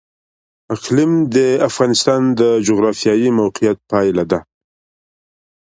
اقلیم 0.75 1.11
د 1.35 1.37
افغانستان 1.69 2.21
د 2.39 2.41
جغرافیایي 2.67 3.29
موقیعت 3.39 3.77
پایله 3.91 4.23
ده. 4.31 4.39